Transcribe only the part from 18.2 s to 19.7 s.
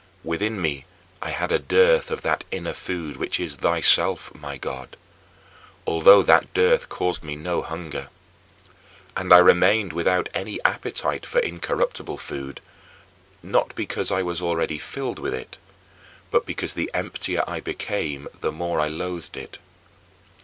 the more I loathed it.